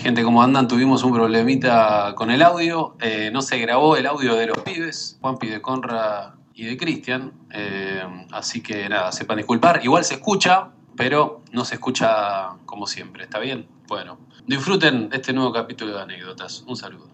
Gente, 0.00 0.24
¿cómo 0.24 0.42
andan? 0.42 0.66
Tuvimos 0.66 1.04
un 1.04 1.12
problemita 1.12 2.14
con 2.16 2.30
el 2.30 2.40
audio. 2.40 2.96
Eh, 3.02 3.28
no 3.30 3.42
se 3.42 3.58
grabó 3.58 3.96
el 3.96 4.06
audio 4.06 4.34
de 4.34 4.46
los 4.46 4.56
pibes, 4.60 5.18
Juanpi 5.20 5.48
de 5.48 5.60
Conra 5.60 6.36
y 6.54 6.64
de 6.64 6.78
Cristian. 6.78 7.34
Eh, 7.52 8.02
así 8.32 8.62
que 8.62 8.88
nada, 8.88 9.12
sepan 9.12 9.36
disculpar. 9.36 9.84
Igual 9.84 10.06
se 10.06 10.14
escucha, 10.14 10.70
pero 10.96 11.42
no 11.52 11.66
se 11.66 11.74
escucha 11.74 12.56
como 12.64 12.86
siempre. 12.86 13.24
¿Está 13.24 13.40
bien? 13.40 13.68
Bueno, 13.88 14.16
disfruten 14.46 15.10
este 15.12 15.34
nuevo 15.34 15.52
capítulo 15.52 15.94
de 15.94 16.00
anécdotas. 16.00 16.64
Un 16.66 16.76
saludo. 16.76 17.10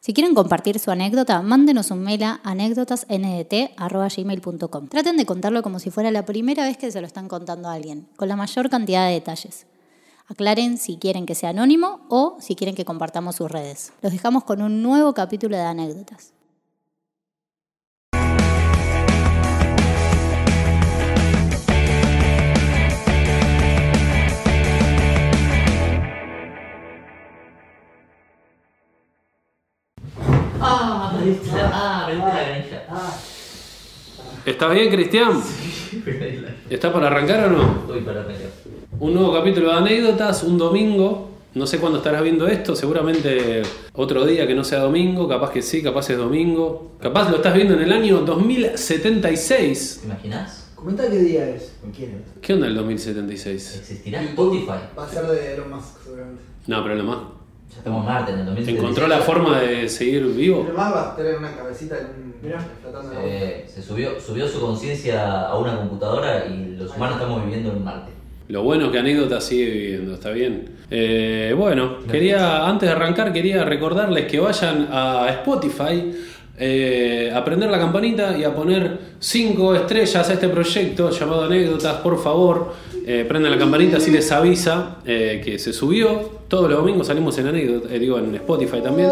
Si 0.00 0.12
quieren 0.12 0.34
compartir 0.34 0.80
su 0.80 0.90
anécdota, 0.90 1.40
mándenos 1.40 1.92
un 1.92 2.02
mail 2.02 2.24
a 2.24 2.40
anécdotasndt.gmail.com. 2.42 4.88
Traten 4.88 5.16
de 5.16 5.24
contarlo 5.24 5.62
como 5.62 5.78
si 5.78 5.92
fuera 5.92 6.10
la 6.10 6.26
primera 6.26 6.64
vez 6.64 6.76
que 6.76 6.90
se 6.90 7.00
lo 7.00 7.06
están 7.06 7.28
contando 7.28 7.68
a 7.68 7.74
alguien, 7.74 8.08
con 8.16 8.26
la 8.26 8.34
mayor 8.34 8.68
cantidad 8.70 9.06
de 9.06 9.12
detalles. 9.12 9.68
Aclaren 10.30 10.76
si 10.76 10.98
quieren 10.98 11.24
que 11.24 11.34
sea 11.34 11.50
anónimo 11.50 12.00
o 12.10 12.36
si 12.38 12.54
quieren 12.54 12.76
que 12.76 12.84
compartamos 12.84 13.36
sus 13.36 13.50
redes. 13.50 13.92
Los 14.02 14.12
dejamos 14.12 14.44
con 14.44 14.60
un 14.60 14.82
nuevo 14.82 15.14
capítulo 15.14 15.56
de 15.56 15.62
anécdotas. 15.62 16.34
Ah, 30.60 31.12
ah. 31.72 32.08
Ah, 32.10 32.37
¿Estás 34.48 34.72
bien, 34.72 34.90
Cristian? 34.90 35.42
la. 36.06 36.54
¿Estás 36.70 36.90
para 36.90 37.08
arrancar 37.08 37.48
o 37.48 37.50
no? 37.50 37.82
Voy 37.86 38.00
para 38.00 38.20
arrancar. 38.20 38.46
Un 38.98 39.12
nuevo 39.12 39.34
capítulo 39.34 39.68
de 39.68 39.76
anécdotas, 39.76 40.42
un 40.42 40.56
domingo. 40.56 41.28
No 41.52 41.66
sé 41.66 41.78
cuándo 41.78 41.98
estarás 41.98 42.22
viendo 42.22 42.48
esto, 42.48 42.74
seguramente 42.74 43.60
otro 43.92 44.24
día 44.24 44.46
que 44.46 44.54
no 44.54 44.64
sea 44.64 44.78
domingo, 44.78 45.28
capaz 45.28 45.50
que 45.50 45.60
sí, 45.60 45.82
capaz 45.82 46.08
es 46.08 46.16
domingo. 46.16 46.92
Capaz 46.98 47.28
lo 47.28 47.36
estás 47.36 47.54
viendo 47.54 47.74
en 47.74 47.82
el 47.82 47.92
año 47.92 48.20
2076. 48.20 49.98
¿Te 50.00 50.06
imaginas? 50.06 50.70
Comenta 50.74 51.10
qué 51.10 51.18
día 51.18 51.46
es. 51.50 51.74
¿Con 51.82 51.90
quién 51.90 52.12
es? 52.12 52.40
¿Qué 52.40 52.54
onda 52.54 52.68
el 52.68 52.74
2076? 52.74 53.76
¿Existirá 53.80 54.22
Spotify? 54.22 54.70
Va 54.98 55.04
a 55.04 55.08
ser 55.10 55.26
de 55.26 55.56
Elon 55.56 55.70
Musk, 55.70 56.02
seguramente. 56.04 56.42
No, 56.66 56.82
pero 56.82 56.94
lo 56.94 57.04
más. 57.04 57.18
Ya 57.70 57.76
estamos 57.78 58.00
en 58.00 58.06
Marte 58.06 58.32
en 58.32 58.38
el 58.38 58.46
2076. 58.46 58.78
¿Encontró 58.78 59.08
la 59.08 59.18
forma 59.18 59.60
de 59.60 59.90
seguir 59.90 60.26
vivo? 60.28 60.62
Elon 60.62 60.74
Musk 60.74 60.94
va 60.94 61.12
a 61.12 61.16
tener 61.16 61.36
una 61.36 61.54
cabecita 61.54 61.98
en 61.98 62.06
un. 62.22 62.27
Mirá, 62.42 62.64
Se, 63.10 63.66
se 63.68 63.82
subió, 63.82 64.20
subió 64.20 64.46
su 64.46 64.60
conciencia 64.60 65.46
a 65.48 65.58
una 65.58 65.76
computadora 65.76 66.46
y 66.46 66.76
los 66.76 66.94
humanos 66.94 67.16
estamos 67.16 67.44
viviendo 67.44 67.72
en 67.72 67.84
Marte. 67.84 68.12
Lo 68.48 68.62
bueno 68.62 68.86
es 68.86 68.92
que 68.92 68.98
anécdota 68.98 69.40
sigue 69.40 69.70
viviendo, 69.70 70.14
está 70.14 70.30
bien. 70.30 70.70
Eh, 70.90 71.54
bueno, 71.56 71.98
quería, 72.10 72.66
antes 72.66 72.88
de 72.88 72.94
arrancar, 72.94 73.32
quería 73.32 73.64
recordarles 73.64 74.24
que 74.26 74.40
vayan 74.40 74.88
a 74.90 75.28
Spotify, 75.28 76.12
eh, 76.58 77.30
a 77.34 77.44
prender 77.44 77.70
la 77.70 77.78
campanita 77.78 78.36
y 78.38 78.44
a 78.44 78.54
poner 78.54 78.98
5 79.18 79.74
estrellas 79.74 80.30
a 80.30 80.32
este 80.32 80.48
proyecto 80.48 81.10
llamado 81.10 81.44
Anécdotas, 81.44 81.96
por 81.96 82.18
favor. 82.22 82.72
Eh, 83.06 83.24
prendan 83.26 83.52
la 83.52 83.58
campanita 83.58 83.96
así 83.96 84.10
les 84.10 84.30
avisa 84.32 84.98
eh, 85.06 85.40
que 85.44 85.58
se 85.58 85.72
subió. 85.72 86.40
Todos 86.46 86.68
los 86.68 86.78
domingos 86.78 87.06
salimos 87.06 87.38
en 87.38 87.46
anécdota, 87.46 87.94
eh, 87.94 87.98
digo 87.98 88.18
en 88.18 88.34
Spotify 88.34 88.80
también. 88.82 89.10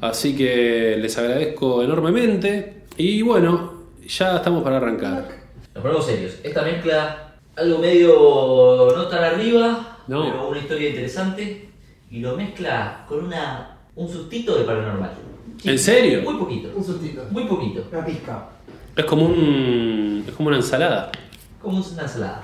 Así 0.00 0.36
que 0.36 0.96
les 1.00 1.16
agradezco 1.18 1.82
enormemente. 1.82 2.84
Y 2.96 3.22
bueno, 3.22 3.72
ya 4.06 4.36
estamos 4.36 4.62
para 4.62 4.76
arrancar. 4.78 5.28
Nos 5.74 5.82
ponemos 5.82 6.06
serios. 6.06 6.38
Esta 6.42 6.62
mezcla, 6.62 7.34
algo 7.56 7.78
medio 7.78 8.92
no 8.96 9.06
tan 9.08 9.24
arriba, 9.24 9.98
No. 10.06 10.24
pero 10.24 10.48
una 10.48 10.58
historia 10.58 10.88
interesante, 10.90 11.68
y 12.10 12.20
lo 12.20 12.36
mezcla 12.36 13.04
con 13.08 13.24
una, 13.24 13.76
un 13.96 14.08
sustito 14.08 14.56
de 14.56 14.64
paranormal. 14.64 15.10
¿En 15.64 15.78
serio? 15.78 16.22
Muy 16.22 16.38
poquito. 16.38 16.70
Un 16.74 16.84
sustito. 16.84 17.24
Muy 17.30 17.44
poquito. 17.44 17.84
Una 17.90 18.04
pizca. 18.04 18.48
Es 18.94 19.04
como 19.04 19.26
un. 19.26 20.24
es 20.26 20.34
como 20.34 20.48
una 20.48 20.56
ensalada. 20.58 21.10
Como 21.60 21.78
una 21.78 22.02
ensalada. 22.02 22.42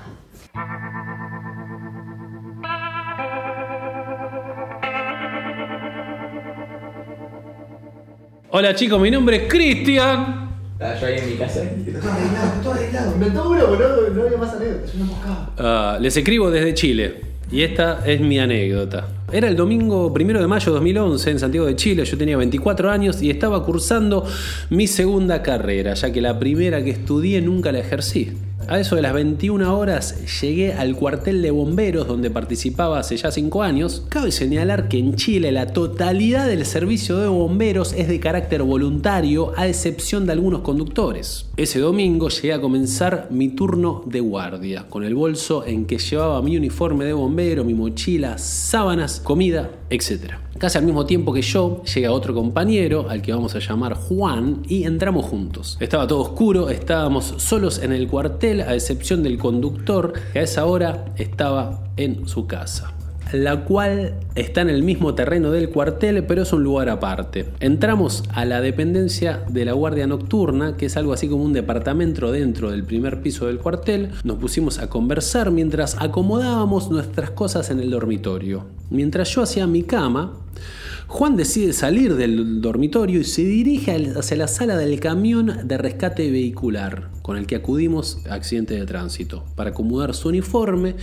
Hola 8.54 8.74
chicos, 8.74 9.00
mi 9.00 9.10
nombre 9.10 9.36
es 9.36 9.42
Cristian. 9.50 10.50
Estaba 10.74 11.00
yo 11.00 11.06
ahí 11.06 11.18
en 11.20 11.30
mi 11.30 11.36
casa. 11.36 11.62
Todo 11.62 11.96
está 11.96 12.60
todo 12.62 12.72
arreglado. 12.74 13.12
Inventó 13.14 13.48
uno, 13.48 13.64
pero 13.70 14.10
no, 14.10 14.22
había 14.24 14.36
más 14.36 14.52
anécdotas. 14.52 14.92
Yo 14.92 14.98
no 14.98 15.06
buscaba. 15.06 15.50
Ah, 15.56 15.98
les 15.98 16.14
escribo 16.14 16.50
desde 16.50 16.74
Chile 16.74 17.14
y 17.50 17.62
esta 17.62 18.02
es 18.04 18.20
mi 18.20 18.38
anécdota. 18.38 19.08
Era 19.32 19.48
el 19.48 19.56
domingo 19.56 20.12
primero 20.12 20.38
de 20.38 20.46
mayo 20.46 20.66
de 20.66 20.72
2011 20.72 21.30
en 21.30 21.38
Santiago 21.38 21.66
de 21.66 21.76
Chile, 21.76 22.04
yo 22.04 22.18
tenía 22.18 22.36
24 22.36 22.90
años 22.90 23.22
y 23.22 23.30
estaba 23.30 23.64
cursando 23.64 24.26
mi 24.68 24.86
segunda 24.86 25.42
carrera, 25.42 25.94
ya 25.94 26.12
que 26.12 26.20
la 26.20 26.38
primera 26.38 26.84
que 26.84 26.90
estudié 26.90 27.40
nunca 27.40 27.72
la 27.72 27.78
ejercí. 27.78 28.32
A 28.68 28.78
eso 28.78 28.96
de 28.96 29.02
las 29.02 29.12
21 29.12 29.76
horas 29.76 30.40
llegué 30.40 30.72
al 30.72 30.94
cuartel 30.96 31.42
de 31.42 31.50
bomberos 31.50 32.06
donde 32.06 32.30
participaba 32.30 32.98
hace 32.98 33.16
ya 33.16 33.30
5 33.30 33.62
años. 33.62 34.06
Cabe 34.08 34.32
señalar 34.32 34.88
que 34.88 34.98
en 34.98 35.14
Chile 35.16 35.52
la 35.52 35.72
totalidad 35.72 36.46
del 36.46 36.64
servicio 36.64 37.18
de 37.18 37.28
bomberos 37.28 37.92
es 37.92 38.08
de 38.08 38.20
carácter 38.20 38.62
voluntario 38.62 39.52
a 39.56 39.66
excepción 39.66 40.26
de 40.26 40.32
algunos 40.32 40.60
conductores. 40.60 41.50
Ese 41.56 41.80
domingo 41.80 42.28
llegué 42.28 42.52
a 42.52 42.60
comenzar 42.60 43.28
mi 43.30 43.48
turno 43.48 44.02
de 44.06 44.20
guardia, 44.20 44.86
con 44.88 45.04
el 45.04 45.14
bolso 45.14 45.66
en 45.66 45.84
que 45.84 45.98
llevaba 45.98 46.40
mi 46.40 46.56
uniforme 46.56 47.04
de 47.04 47.12
bombero, 47.12 47.64
mi 47.64 47.74
mochila, 47.74 48.38
sábanas, 48.38 49.20
comida, 49.20 49.70
Casi 50.58 50.78
al 50.78 50.84
mismo 50.84 51.06
tiempo 51.06 51.32
que 51.32 51.42
yo, 51.42 51.82
llega 51.84 52.12
otro 52.12 52.34
compañero, 52.34 53.08
al 53.08 53.20
que 53.20 53.32
vamos 53.32 53.54
a 53.54 53.58
llamar 53.58 53.94
Juan, 53.94 54.62
y 54.66 54.84
entramos 54.84 55.26
juntos. 55.26 55.76
Estaba 55.80 56.06
todo 56.06 56.20
oscuro, 56.20 56.70
estábamos 56.70 57.34
solos 57.38 57.78
en 57.78 57.92
el 57.92 58.08
cuartel, 58.08 58.62
a 58.62 58.74
excepción 58.74 59.22
del 59.22 59.38
conductor, 59.38 60.12
que 60.32 60.38
a 60.38 60.42
esa 60.42 60.64
hora 60.64 61.04
estaba 61.16 61.84
en 61.96 62.26
su 62.26 62.46
casa 62.46 62.94
la 63.32 63.64
cual 63.64 64.14
está 64.34 64.60
en 64.60 64.70
el 64.70 64.82
mismo 64.82 65.14
terreno 65.14 65.50
del 65.50 65.70
cuartel, 65.70 66.24
pero 66.24 66.42
es 66.42 66.52
un 66.52 66.62
lugar 66.62 66.88
aparte. 66.88 67.46
Entramos 67.60 68.24
a 68.32 68.44
la 68.44 68.60
dependencia 68.60 69.42
de 69.48 69.64
la 69.64 69.72
Guardia 69.72 70.06
Nocturna, 70.06 70.76
que 70.76 70.86
es 70.86 70.96
algo 70.96 71.12
así 71.12 71.28
como 71.28 71.44
un 71.44 71.52
departamento 71.52 72.30
dentro 72.30 72.70
del 72.70 72.84
primer 72.84 73.22
piso 73.22 73.46
del 73.46 73.58
cuartel. 73.58 74.10
Nos 74.22 74.36
pusimos 74.36 74.78
a 74.78 74.90
conversar 74.90 75.50
mientras 75.50 75.96
acomodábamos 76.00 76.90
nuestras 76.90 77.30
cosas 77.30 77.70
en 77.70 77.80
el 77.80 77.90
dormitorio. 77.90 78.66
Mientras 78.92 79.30
yo 79.30 79.42
hacía 79.42 79.66
mi 79.66 79.82
cama, 79.82 80.32
Juan 81.08 81.36
decide 81.36 81.72
salir 81.72 82.16
del 82.16 82.60
dormitorio 82.60 83.20
y 83.20 83.24
se 83.24 83.44
dirige 83.44 84.12
hacia 84.16 84.36
la 84.36 84.48
sala 84.48 84.76
del 84.76 85.00
camión 85.00 85.60
de 85.64 85.78
rescate 85.78 86.30
vehicular 86.30 87.10
con 87.22 87.36
el 87.36 87.46
que 87.46 87.56
acudimos 87.56 88.18
a 88.28 88.34
accidente 88.34 88.74
de 88.74 88.84
tránsito 88.86 89.44
para 89.54 89.70
acomodar 89.70 90.14
su 90.14 90.28
uniforme 90.28 90.96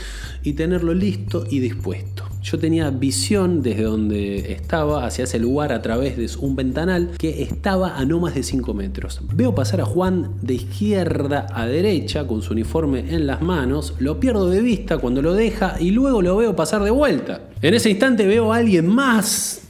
y 0.43 0.53
tenerlo 0.53 0.93
listo 0.93 1.45
y 1.49 1.59
dispuesto. 1.59 2.25
Yo 2.41 2.57
tenía 2.57 2.89
visión 2.89 3.61
desde 3.61 3.83
donde 3.83 4.53
estaba 4.53 5.05
hacia 5.05 5.25
ese 5.25 5.39
lugar 5.39 5.73
a 5.73 5.81
través 5.81 6.17
de 6.17 6.29
un 6.39 6.55
ventanal 6.55 7.11
que 7.17 7.41
estaba 7.41 7.97
a 7.97 8.05
no 8.05 8.19
más 8.19 8.35
de 8.35 8.43
5 8.43 8.73
metros. 8.73 9.21
Veo 9.33 9.53
pasar 9.55 9.81
a 9.81 9.85
Juan 9.85 10.35
de 10.41 10.55
izquierda 10.55 11.47
a 11.53 11.65
derecha 11.65 12.27
con 12.27 12.41
su 12.41 12.53
uniforme 12.53 13.13
en 13.13 13.27
las 13.27 13.41
manos, 13.41 13.93
lo 13.99 14.19
pierdo 14.19 14.49
de 14.49 14.61
vista 14.61 14.97
cuando 14.97 15.21
lo 15.21 15.33
deja 15.33 15.75
y 15.79 15.91
luego 15.91 16.21
lo 16.21 16.37
veo 16.37 16.55
pasar 16.55 16.83
de 16.83 16.91
vuelta. 16.91 17.41
En 17.61 17.73
ese 17.73 17.89
instante 17.89 18.25
veo 18.25 18.53
a 18.53 18.57
alguien 18.57 18.87
más 18.87 19.68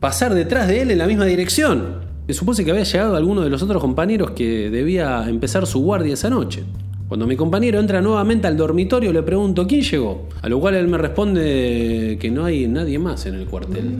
pasar 0.00 0.34
detrás 0.34 0.66
de 0.66 0.82
él 0.82 0.90
en 0.90 0.98
la 0.98 1.06
misma 1.06 1.26
dirección. 1.26 2.08
Se 2.26 2.34
supuse 2.34 2.64
que 2.64 2.70
había 2.70 2.84
llegado 2.84 3.16
alguno 3.16 3.42
de 3.42 3.50
los 3.50 3.62
otros 3.62 3.80
compañeros 3.80 4.30
que 4.32 4.70
debía 4.70 5.28
empezar 5.28 5.66
su 5.66 5.80
guardia 5.80 6.14
esa 6.14 6.30
noche. 6.30 6.64
Cuando 7.06 7.26
mi 7.26 7.36
compañero 7.36 7.80
entra 7.80 8.00
nuevamente 8.00 8.46
al 8.46 8.56
dormitorio 8.56 9.12
le 9.12 9.22
pregunto 9.22 9.66
quién 9.66 9.82
llegó, 9.82 10.28
a 10.40 10.48
lo 10.48 10.60
cual 10.60 10.76
él 10.76 10.86
me 10.86 10.96
responde 10.96 12.16
que 12.20 12.30
no 12.30 12.44
hay 12.44 12.68
nadie 12.68 12.98
más 12.98 13.26
en 13.26 13.34
el 13.34 13.46
cuartel. 13.46 13.90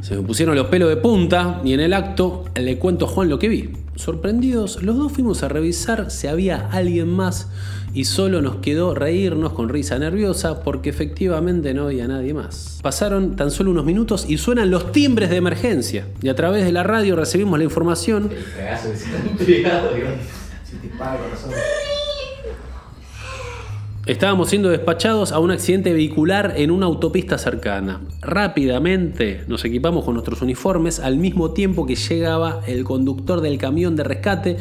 Se 0.00 0.16
me 0.16 0.22
pusieron 0.22 0.56
los 0.56 0.66
pelos 0.68 0.88
de 0.88 0.96
punta 0.96 1.60
y 1.62 1.74
en 1.74 1.80
el 1.80 1.92
acto 1.92 2.44
le 2.56 2.78
cuento 2.78 3.04
a 3.04 3.08
Juan 3.08 3.28
lo 3.28 3.38
que 3.38 3.48
vi. 3.48 3.70
Sorprendidos, 3.98 4.80
los 4.84 4.96
dos 4.96 5.10
fuimos 5.10 5.42
a 5.42 5.48
revisar 5.48 6.12
si 6.12 6.28
había 6.28 6.68
alguien 6.70 7.08
más 7.08 7.48
y 7.92 8.04
solo 8.04 8.40
nos 8.40 8.58
quedó 8.58 8.94
reírnos 8.94 9.54
con 9.54 9.68
risa 9.68 9.98
nerviosa 9.98 10.62
porque 10.62 10.88
efectivamente 10.88 11.74
no 11.74 11.86
había 11.86 12.06
nadie 12.06 12.32
más. 12.32 12.78
Pasaron 12.80 13.34
tan 13.34 13.50
solo 13.50 13.72
unos 13.72 13.84
minutos 13.84 14.24
y 14.28 14.38
suenan 14.38 14.70
los 14.70 14.92
timbres 14.92 15.30
de 15.30 15.36
emergencia 15.36 16.06
y 16.22 16.28
a 16.28 16.36
través 16.36 16.64
de 16.64 16.70
la 16.70 16.84
radio 16.84 17.16
recibimos 17.16 17.58
la 17.58 17.64
información. 17.64 18.30
El 18.30 18.44
cagazo 18.56 18.92
que 18.92 18.96
se 18.96 19.16
han 19.16 19.36
pegado, 19.36 19.92
digo. 19.92 20.06
Se 20.64 20.76
te 20.76 20.96
para 20.96 21.16
el 21.16 21.22
corazón. 21.22 21.50
Estábamos 24.08 24.48
siendo 24.48 24.70
despachados 24.70 25.32
a 25.32 25.38
un 25.38 25.50
accidente 25.50 25.92
vehicular 25.92 26.54
en 26.56 26.70
una 26.70 26.86
autopista 26.86 27.36
cercana. 27.36 28.00
Rápidamente 28.22 29.44
nos 29.48 29.66
equipamos 29.66 30.02
con 30.06 30.14
nuestros 30.14 30.40
uniformes 30.40 30.98
al 30.98 31.18
mismo 31.18 31.50
tiempo 31.50 31.84
que 31.84 31.94
llegaba 31.94 32.62
el 32.66 32.84
conductor 32.84 33.42
del 33.42 33.58
camión 33.58 33.96
de 33.96 34.04
rescate 34.04 34.56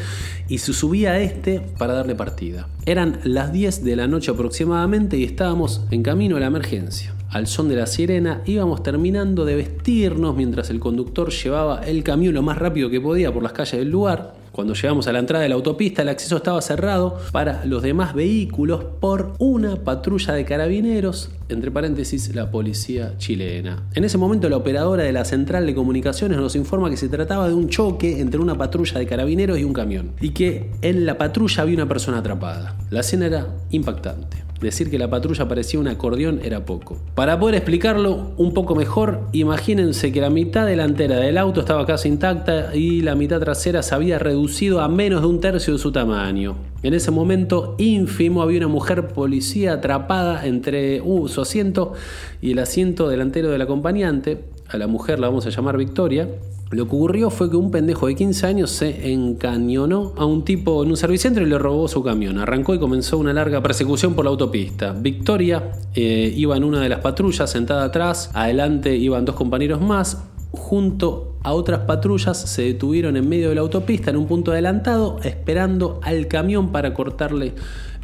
y 0.49 0.57
se 0.57 0.73
subía 0.73 1.11
a 1.11 1.19
este 1.19 1.61
para 1.77 1.94
darle 1.94 2.13
partida. 2.13 2.67
Eran 2.85 3.21
las 3.23 3.53
10 3.53 3.85
de 3.85 3.95
la 3.95 4.07
noche 4.07 4.31
aproximadamente 4.31 5.15
y 5.15 5.23
estábamos 5.23 5.85
en 5.91 6.03
camino 6.03 6.35
a 6.35 6.41
la 6.41 6.47
emergencia. 6.47 7.13
al 7.29 7.47
son 7.47 7.69
de 7.69 7.77
la 7.77 7.88
sirena, 7.88 8.41
íbamos 8.45 8.83
terminando 8.83 9.45
de 9.45 9.55
vestirnos 9.55 10.35
mientras 10.35 10.69
el 10.71 10.81
conductor 10.81 11.31
llevaba 11.31 11.79
el 11.85 12.03
camión 12.03 12.33
lo 12.33 12.41
más 12.41 12.57
rápido 12.57 12.89
que 12.89 12.99
podía 12.99 13.33
por 13.33 13.44
las 13.44 13.53
calles 13.53 13.79
del 13.79 13.91
lugar. 13.91 14.33
Cuando 14.57 14.74
llegamos 14.74 15.06
a 15.06 15.13
la 15.13 15.19
entrada 15.19 15.44
de 15.44 15.50
la 15.50 15.54
autopista, 15.54 16.01
el 16.01 16.09
acceso 16.09 16.38
estaba 16.38 16.59
cerrado 16.63 17.19
para 17.31 17.63
los 17.65 17.83
demás 17.83 18.15
vehículos 18.15 18.86
por 19.00 19.33
una 19.38 19.75
patrulla 19.75 20.33
de 20.33 20.45
carabineros, 20.45 21.30
entre 21.48 21.69
paréntesis, 21.69 22.33
la 22.33 22.50
policía 22.50 23.13
chilena. 23.19 23.83
En 23.94 24.04
ese 24.04 24.18
momento, 24.18 24.50
la 24.50 24.57
operadora 24.57 25.04
de 25.04 25.12
la 25.12 25.25
central 25.25 25.68
de 25.68 25.75
comunicaciones 25.75 26.39
nos 26.39 26.56
informa 26.56 26.89
que 26.89 26.98
se 26.98 27.07
trataba 27.07 27.48
de 27.48 27.54
un 27.54 27.69
choque 27.69 28.19
entre 28.19 28.39
una 28.39 28.57
patrulla 28.57 28.98
de 28.98 29.06
carabineros 29.06 29.59
y 29.59 29.63
un 29.63 29.74
camión, 29.74 30.13
y 30.19 30.31
que 30.31 30.71
en 30.81 31.06
la 31.06 31.19
patrulla 31.19 31.62
había 31.62 31.75
una 31.75 31.88
persona 31.88 32.18
atrapada. 32.18 32.75
La 32.89 33.01
escena 33.01 33.27
era 33.27 33.48
impactante. 33.69 34.46
Decir 34.62 34.89
que 34.89 34.98
la 34.98 35.09
patrulla 35.09 35.48
parecía 35.48 35.80
un 35.80 35.88
acordeón 35.88 36.39
era 36.44 36.65
poco. 36.65 36.98
Para 37.13 37.39
poder 37.39 37.56
explicarlo 37.56 38.31
un 38.38 38.54
poco 38.54 38.74
mejor, 38.74 39.27
imagínense 39.31 40.12
que 40.12 40.19
la 40.19 40.31
mitad 40.31 40.65
delantera 40.65 41.18
del 41.18 41.38
auto 41.38 41.59
estaba 41.59 41.86
casi 41.86 42.09
intacta 42.09 42.75
y 42.75 43.01
la 43.01 43.13
mitad 43.13 43.39
trasera 43.39 43.83
se 43.83 43.94
había 43.94 44.18
reducido 44.18 44.81
a 44.81 44.88
menos 44.88 45.21
de 45.21 45.27
un 45.27 45.39
tercio 45.39 45.74
de 45.74 45.80
su 45.80 45.92
tamaño. 45.92 46.56
En 46.81 46.95
ese 46.95 47.12
momento 47.12 47.75
ínfimo 47.77 48.42
había 48.42 48.57
una 48.57 48.68
mujer 48.68 49.09
policía 49.09 49.74
atrapada 49.74 50.45
entre 50.45 51.01
uh, 51.01 51.27
su 51.27 51.42
asiento 51.42 51.94
y 52.42 52.51
el 52.51 52.59
asiento 52.59 53.09
delantero 53.09 53.51
del 53.51 53.62
acompañante. 53.62 54.44
A 54.69 54.77
la 54.77 54.88
mujer 54.88 55.19
la 55.19 55.27
vamos 55.27 55.45
a 55.45 55.50
llamar 55.50 55.77
Victoria. 55.77 56.27
Lo 56.69 56.86
que 56.86 56.96
ocurrió 56.96 57.30
fue 57.30 57.50
que 57.50 57.56
un 57.56 57.72
pendejo 57.72 58.08
de 58.08 58.16
15 58.16 58.46
años 58.46 58.72
se 58.72 59.14
encañonó 59.14 60.14
a 60.18 60.25
un 60.25 60.44
tipo 60.44 60.84
en 60.84 60.90
un 60.90 60.98
servicentro 60.98 61.42
y 61.46 61.50
le 61.50 61.58
robó 61.58 61.88
su 61.88 62.04
camión. 62.04 62.40
Arrancó 62.40 62.75
y 62.75 62.80
comenzó 62.80 63.18
una 63.18 63.31
larga 63.31 63.64
persecución 63.64 64.16
por 64.16 64.25
la 64.25 64.31
autopista. 64.31 64.92
Victoria 64.92 65.72
eh, 65.96 66.34
iba 66.36 66.58
en 66.58 66.66
una 66.66 66.81
de 66.81 66.90
las 66.90 67.00
patrullas 67.00 67.50
sentada 67.50 67.86
atrás, 67.86 68.31
adelante 68.34 68.98
iban 68.98 69.24
dos 69.24 69.36
compañeros 69.36 69.80
más. 69.80 70.25
Junto 70.52 71.38
a 71.44 71.54
otras 71.54 71.81
patrullas 71.81 72.38
se 72.38 72.64
detuvieron 72.64 73.16
en 73.16 73.30
medio 73.30 73.48
de 73.48 73.56
la 73.56 73.62
autopista 73.62 74.10
en 74.10 74.18
un 74.18 74.28
punto 74.28 74.52
adelantado 74.52 75.19
esperando 75.24 76.02
al 76.04 76.28
camión 76.28 76.74
para 76.74 76.94
cortarle 76.94 77.54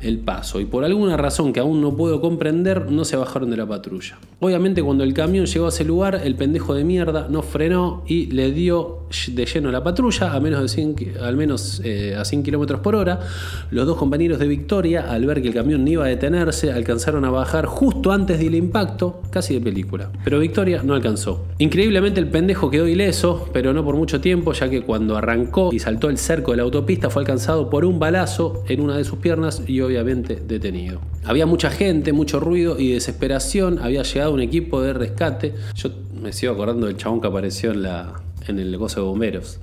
el 0.02 0.20
paso 0.20 0.62
y 0.62 0.66
por 0.66 0.86
alguna 0.86 1.18
razón 1.18 1.52
que 1.52 1.60
aún 1.60 1.82
no 1.82 1.96
puedo 1.96 2.22
comprender 2.22 2.92
no 2.92 3.04
se 3.04 3.18
bajaron 3.18 3.50
de 3.50 3.58
la 3.58 3.66
patrulla. 3.66 4.18
Obviamente 4.44 4.84
cuando 4.84 5.06
el 5.06 5.14
camión 5.14 5.46
llegó 5.46 5.68
a 5.68 5.70
ese 5.70 5.86
lugar 5.86 6.20
el 6.22 6.36
pendejo 6.36 6.74
de 6.74 6.84
mierda 6.84 7.28
no 7.30 7.44
frenó 7.44 8.04
y 8.06 8.26
le 8.26 8.52
dio 8.52 9.08
de 9.32 9.46
lleno 9.46 9.70
a 9.70 9.72
la 9.72 9.86
patrulla 9.86 10.34
a 10.34 10.40
menos 10.42 10.62
de 10.62 10.68
100, 10.68 10.96
al 11.22 11.38
menos 11.38 11.82
eh, 11.86 12.18
a 12.18 12.26
100 12.26 12.44
km 12.44 12.82
por 12.82 12.94
hora. 12.96 13.22
Los 13.72 13.86
dos 13.86 13.96
compañeros 13.96 14.40
de 14.40 14.50
Victoria 14.50 15.10
al 15.10 15.26
ver 15.26 15.42
que 15.42 15.48
el 15.48 15.54
camión 15.54 15.86
no 15.86 15.92
iba 15.92 16.04
a 16.04 16.10
detenerse 16.10 16.74
alcanzaron 16.74 17.24
a 17.24 17.30
bajar 17.30 17.68
justo 17.68 18.12
antes 18.12 18.38
del 18.38 18.56
impacto, 18.56 19.22
casi 19.30 19.54
de 19.54 19.62
película. 19.62 20.12
Pero 20.26 20.40
Victoria 20.40 20.84
no 20.84 20.94
alcanzó. 20.94 21.46
Increíblemente 21.60 22.20
el 22.20 22.28
pendejo 22.28 22.70
quedó 22.70 22.86
ileso, 22.86 23.48
pero 23.54 23.72
no 23.72 23.86
por 23.86 23.96
mucho 23.96 24.20
tiempo 24.20 24.52
ya 24.52 24.70
que 24.70 24.82
cuando 24.82 25.16
arrancó 25.16 25.70
y 25.72 25.80
saltó 25.80 26.10
el 26.10 26.18
cerco 26.18 26.52
de 26.52 26.58
la 26.58 26.64
autopista 26.64 27.10
fue 27.10 27.22
alcanzado 27.22 27.70
por 27.70 27.86
un 27.86 27.98
balazo 27.98 28.66
en 28.68 28.82
una 28.82 28.98
de 28.98 29.06
sus 29.06 29.20
piernas 29.20 29.64
y 29.68 29.80
obviamente 29.80 30.36
detenido. 30.46 31.00
Había 31.26 31.46
mucha 31.46 31.70
gente, 31.70 32.12
mucho 32.12 32.42
ruido 32.42 32.78
y 32.78 32.92
desesperación. 32.92 33.80
Había 33.80 34.04
llegado 34.04 34.33
un 34.34 34.42
equipo 34.42 34.82
de 34.82 34.94
rescate. 34.94 35.54
Yo 35.76 35.90
me 36.22 36.34
sigo 36.34 36.54
acordando 36.54 36.88
del 36.88 36.98
chabón 36.98 37.22
que 37.22 37.28
apareció 37.28 37.72
en, 37.72 37.84
la, 37.84 38.14
en 38.48 38.60
el 38.60 38.72
negocio 38.72 39.02
de 39.02 39.08
bomberos. 39.08 39.60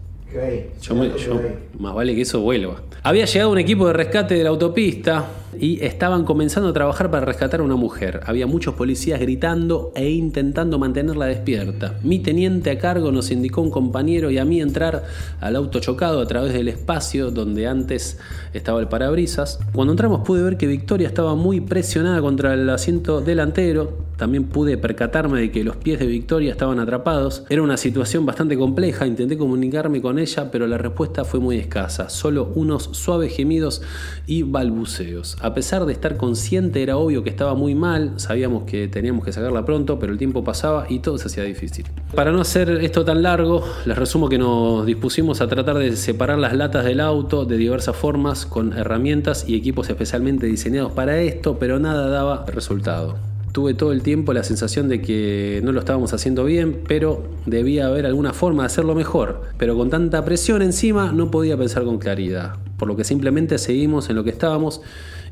Yo, 0.80 0.94
me, 0.94 1.10
yo, 1.18 1.40
más 1.78 1.94
vale 1.94 2.14
que 2.14 2.22
eso 2.22 2.40
vuelva. 2.40 2.80
Había 3.02 3.24
llegado 3.24 3.50
un 3.50 3.58
equipo 3.58 3.88
de 3.88 3.92
rescate 3.94 4.34
de 4.34 4.44
la 4.44 4.50
autopista 4.50 5.26
y 5.58 5.84
estaban 5.84 6.24
comenzando 6.24 6.68
a 6.68 6.72
trabajar 6.72 7.10
para 7.10 7.26
rescatar 7.26 7.60
a 7.60 7.62
una 7.62 7.76
mujer. 7.76 8.20
Había 8.26 8.46
muchos 8.46 8.74
policías 8.74 9.20
gritando 9.20 9.92
e 9.94 10.10
intentando 10.10 10.78
mantenerla 10.78 11.26
despierta. 11.26 11.94
Mi 12.02 12.18
teniente 12.18 12.70
a 12.70 12.78
cargo 12.78 13.12
nos 13.12 13.30
indicó 13.30 13.60
un 13.60 13.70
compañero 13.70 14.30
y 14.30 14.38
a 14.38 14.44
mí 14.44 14.60
entrar 14.60 15.04
al 15.40 15.56
auto 15.56 15.80
chocado 15.80 16.20
a 16.20 16.26
través 16.26 16.52
del 16.52 16.68
espacio 16.68 17.30
donde 17.30 17.66
antes 17.66 18.18
estaba 18.52 18.80
el 18.80 18.88
parabrisas. 18.88 19.58
Cuando 19.72 19.92
entramos 19.92 20.20
pude 20.26 20.42
ver 20.42 20.56
que 20.56 20.66
Victoria 20.66 21.08
estaba 21.08 21.34
muy 21.34 21.60
presionada 21.60 22.20
contra 22.20 22.54
el 22.54 22.68
asiento 22.70 23.20
delantero. 23.20 24.10
También 24.16 24.44
pude 24.44 24.76
percatarme 24.76 25.40
de 25.40 25.50
que 25.50 25.64
los 25.64 25.76
pies 25.76 25.98
de 25.98 26.06
Victoria 26.06 26.50
estaban 26.50 26.78
atrapados. 26.78 27.44
Era 27.48 27.62
una 27.62 27.78
situación 27.78 28.26
bastante 28.26 28.54
compleja. 28.58 29.06
Intenté 29.06 29.38
comunicarme 29.38 30.02
con 30.02 30.18
ella, 30.18 30.50
pero 30.50 30.66
la 30.66 30.76
respuesta 30.76 31.24
fue 31.24 31.40
muy 31.40 31.56
escasa. 31.56 32.10
Solo 32.10 32.52
unos 32.54 32.90
suaves 32.92 33.34
gemidos 33.34 33.80
y 34.26 34.42
balbuceos. 34.42 35.38
A 35.42 35.54
pesar 35.54 35.86
de 35.86 35.92
estar 35.94 36.18
consciente, 36.18 36.82
era 36.82 36.98
obvio 36.98 37.24
que 37.24 37.30
estaba 37.30 37.54
muy 37.54 37.74
mal. 37.74 38.12
Sabíamos 38.16 38.64
que 38.64 38.88
teníamos 38.88 39.24
que 39.24 39.32
sacarla 39.32 39.64
pronto, 39.64 39.98
pero 39.98 40.12
el 40.12 40.18
tiempo 40.18 40.44
pasaba 40.44 40.84
y 40.88 40.98
todo 40.98 41.16
se 41.16 41.28
hacía 41.28 41.44
difícil. 41.44 41.86
Para 42.14 42.30
no 42.30 42.42
hacer 42.42 42.70
esto 42.82 43.06
tan 43.06 43.22
largo, 43.22 43.64
les 43.86 43.96
resumo 43.96 44.28
que 44.28 44.36
nos 44.36 44.84
dispusimos 44.84 45.40
a 45.40 45.48
tratar 45.48 45.78
de 45.78 45.96
separar 45.96 46.38
las 46.38 46.54
latas 46.54 46.84
del 46.84 47.00
auto 47.00 47.46
de 47.46 47.56
diversas 47.56 47.96
formas 47.96 48.44
con 48.44 48.74
herramientas 48.74 49.48
y 49.48 49.54
equipos 49.54 49.88
especialmente 49.88 50.46
diseñados 50.46 50.92
para 50.92 51.18
esto, 51.20 51.58
pero 51.58 51.78
nada 51.78 52.08
daba 52.08 52.44
resultado. 52.46 53.16
Tuve 53.52 53.74
todo 53.74 53.92
el 53.92 54.02
tiempo 54.02 54.32
la 54.32 54.44
sensación 54.44 54.88
de 54.88 55.00
que 55.00 55.60
no 55.64 55.72
lo 55.72 55.80
estábamos 55.80 56.12
haciendo 56.12 56.44
bien, 56.44 56.82
pero 56.86 57.24
debía 57.46 57.86
haber 57.86 58.06
alguna 58.06 58.32
forma 58.32 58.62
de 58.62 58.66
hacerlo 58.66 58.94
mejor. 58.94 59.40
Pero 59.58 59.76
con 59.76 59.90
tanta 59.90 60.24
presión 60.24 60.62
encima 60.62 61.12
no 61.12 61.30
podía 61.32 61.56
pensar 61.56 61.84
con 61.84 61.98
claridad, 61.98 62.56
por 62.76 62.86
lo 62.86 62.94
que 62.94 63.02
simplemente 63.02 63.58
seguimos 63.58 64.08
en 64.08 64.16
lo 64.16 64.22
que 64.22 64.30
estábamos 64.30 64.82